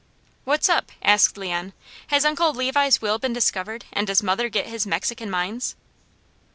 "What's 0.45 0.67
up?" 0.67 0.91
asked 1.03 1.37
Leon. 1.37 1.73
"Has 2.07 2.25
Uncle 2.25 2.51
Levi's 2.55 3.03
will 3.03 3.19
been 3.19 3.33
discovered, 3.33 3.85
and 3.93 4.07
does 4.07 4.23
mother 4.23 4.49
get 4.49 4.65
his 4.65 4.87
Mexican 4.87 5.29
mines?" 5.29 5.75